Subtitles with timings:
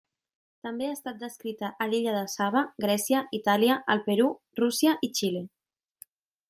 [0.67, 5.45] També ha estat descrita a l'illa de Saba, Grècia, Itàlia, el Perú, Rússia i Xile.